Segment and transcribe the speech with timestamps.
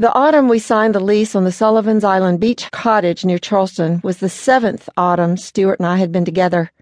[0.00, 4.16] The autumn we signed the lease on the Sullivan's Island beach cottage near Charleston was
[4.16, 6.72] the seventh autumn Stuart and I had been together.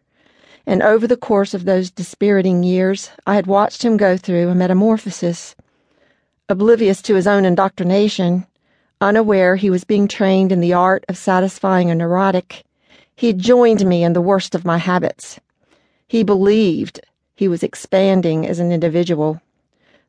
[0.64, 4.54] And over the course of those dispiriting years, I had watched him go through a
[4.54, 5.56] metamorphosis.
[6.48, 8.46] Oblivious to his own indoctrination,
[9.00, 12.62] unaware he was being trained in the art of satisfying a neurotic,
[13.16, 15.40] he had joined me in the worst of my habits.
[16.06, 17.00] He believed
[17.34, 19.42] he was expanding as an individual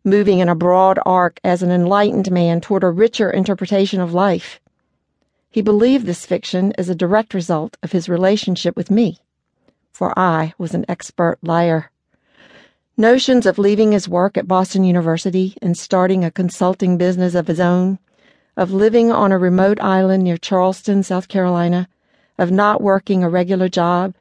[0.03, 4.59] moving in a broad arc as an enlightened man toward a richer interpretation of life.
[5.49, 9.19] He believed this fiction as a direct result of his relationship with me,
[9.91, 11.91] for I was an expert liar.
[12.95, 17.59] Notions of leaving his work at Boston University and starting a consulting business of his
[17.59, 17.99] own,
[18.55, 21.87] of living on a remote island near Charleston, South Carolina,
[22.37, 24.15] of not working a regular job,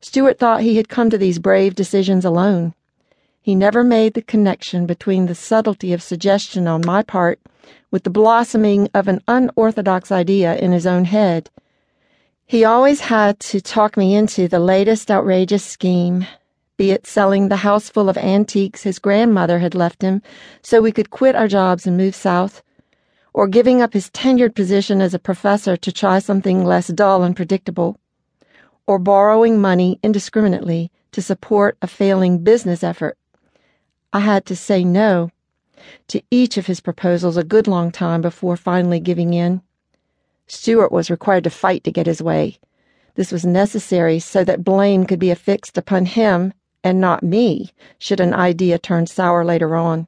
[0.00, 2.74] Stuart thought he had come to these brave decisions alone.
[3.44, 7.38] He never made the connection between the subtlety of suggestion on my part
[7.90, 11.50] with the blossoming of an unorthodox idea in his own head.
[12.46, 16.26] He always had to talk me into the latest outrageous scheme,
[16.78, 20.22] be it selling the house full of antiques his grandmother had left him
[20.62, 22.62] so we could quit our jobs and move south,
[23.34, 27.36] or giving up his tenured position as a professor to try something less dull and
[27.36, 27.98] predictable,
[28.86, 33.18] or borrowing money indiscriminately to support a failing business effort.
[34.14, 35.30] I had to say no
[36.06, 39.60] to each of his proposals a good long time before finally giving in.
[40.46, 42.58] Stuart was required to fight to get his way.
[43.16, 48.20] This was necessary so that blame could be affixed upon him and not me should
[48.20, 50.06] an idea turn sour later on.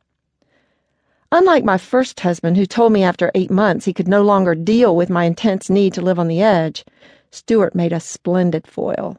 [1.33, 4.95] Unlike my first husband, who told me after eight months he could no longer deal
[4.95, 6.85] with my intense need to live on the edge,
[7.33, 9.19] Stuart made a splendid foil.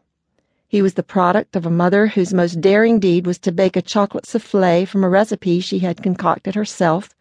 [0.70, 3.82] He was the product of a mother whose most daring deed was to bake a
[3.82, 7.16] chocolate souffle from a recipe she had concocted herself,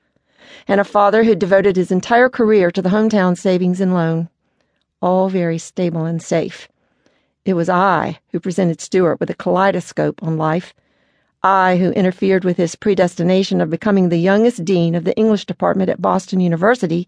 [0.67, 4.29] and a father who devoted his entire career to the hometown savings and loan.
[5.01, 6.69] All very stable and safe.
[7.45, 10.75] It was I who presented Stuart with a kaleidoscope on life
[11.49, 15.89] I, who interfered with his predestination of becoming the youngest dean of the English department
[15.89, 17.07] at Boston University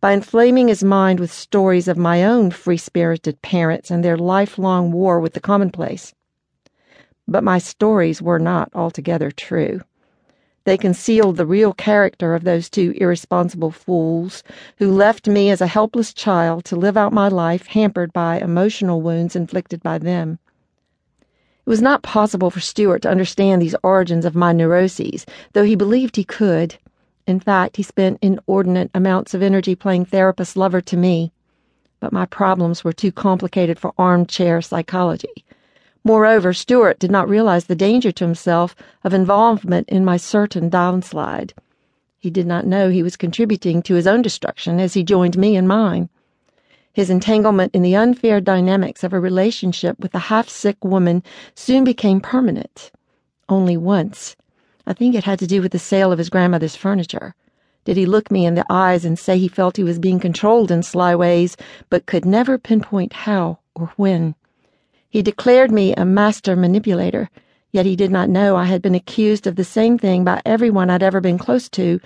[0.00, 4.92] by inflaming his mind with stories of my own free spirited parents and their lifelong
[4.92, 6.14] war with the commonplace.
[7.26, 9.80] But my stories were not altogether true.
[10.62, 14.44] They concealed the real character of those two irresponsible fools
[14.76, 19.02] who left me as a helpless child to live out my life hampered by emotional
[19.02, 20.38] wounds inflicted by them.
[21.70, 25.76] It was not possible for Stuart to understand these origins of my neuroses, though he
[25.76, 26.74] believed he could.
[27.28, 31.30] In fact, he spent inordinate amounts of energy playing therapist lover to me.
[32.00, 35.44] But my problems were too complicated for armchair psychology.
[36.02, 41.52] Moreover, Stuart did not realize the danger to himself of involvement in my certain downslide.
[42.18, 45.54] He did not know he was contributing to his own destruction as he joined me
[45.54, 46.08] in mine.
[46.92, 51.22] His entanglement in the unfair dynamics of a relationship with a half sick woman
[51.54, 52.90] soon became permanent.
[53.48, 54.34] Only once.
[54.86, 57.34] I think it had to do with the sale of his grandmother's furniture.
[57.84, 60.72] Did he look me in the eyes and say he felt he was being controlled
[60.72, 61.56] in sly ways,
[61.90, 64.34] but could never pinpoint how or when?
[65.08, 67.30] He declared me a master manipulator,
[67.70, 70.90] yet he did not know I had been accused of the same thing by everyone
[70.90, 72.00] I'd ever been close to,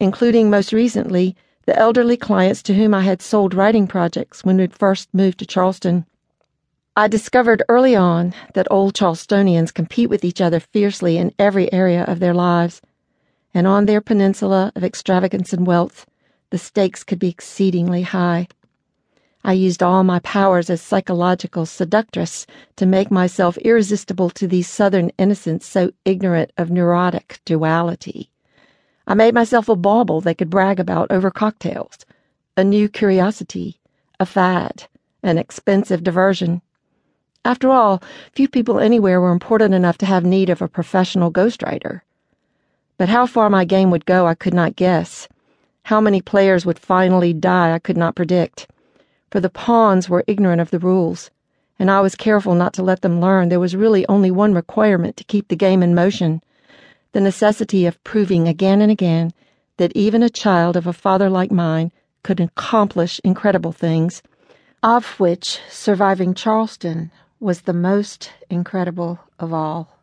[0.00, 4.74] including most recently the elderly clients to whom I had sold writing projects when we'd
[4.74, 6.06] first moved to Charleston.
[6.96, 12.04] I discovered early on that old Charlestonians compete with each other fiercely in every area
[12.04, 12.80] of their lives,
[13.54, 16.06] and on their peninsula of extravagance and wealth,
[16.50, 18.48] the stakes could be exceedingly high.
[19.42, 22.46] I used all my powers as psychological seductress
[22.76, 28.30] to make myself irresistible to these southern innocents so ignorant of neurotic duality.
[29.10, 32.06] I made myself a bauble they could brag about over cocktails,
[32.56, 33.80] a new curiosity,
[34.20, 34.84] a fad,
[35.20, 36.62] an expensive diversion.
[37.44, 38.00] After all,
[38.36, 42.02] few people anywhere were important enough to have need of a professional ghostwriter.
[42.98, 45.26] But how far my game would go, I could not guess.
[45.86, 48.68] How many players would finally die, I could not predict.
[49.32, 51.32] For the pawns were ignorant of the rules,
[51.80, 55.16] and I was careful not to let them learn there was really only one requirement
[55.16, 56.42] to keep the game in motion
[57.12, 59.32] the necessity of proving again and again
[59.76, 61.90] that even a child of a father like mine
[62.22, 64.22] could accomplish incredible things,
[64.82, 69.99] of which surviving Charleston was the most incredible of all.